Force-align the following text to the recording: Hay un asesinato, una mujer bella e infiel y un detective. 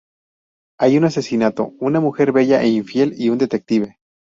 Hay 0.79 0.97
un 0.97 1.03
asesinato, 1.05 1.75
una 1.77 1.99
mujer 1.99 2.31
bella 2.31 2.63
e 2.63 2.67
infiel 2.69 3.13
y 3.17 3.29
un 3.29 3.37
detective. 3.37 3.97